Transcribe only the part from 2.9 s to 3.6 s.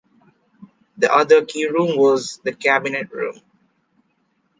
Room.